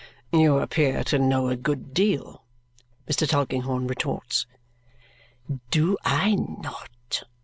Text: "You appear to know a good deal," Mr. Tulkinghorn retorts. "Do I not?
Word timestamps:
"You 0.33 0.57
appear 0.57 1.03
to 1.03 1.19
know 1.19 1.49
a 1.49 1.55
good 1.55 1.93
deal," 1.93 2.43
Mr. 3.07 3.29
Tulkinghorn 3.29 3.85
retorts. 3.85 4.47
"Do 5.69 5.95
I 6.03 6.33
not? 6.33 7.21